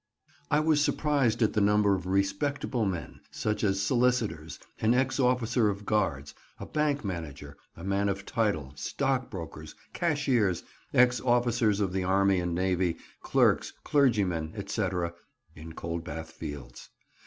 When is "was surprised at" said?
0.61-1.53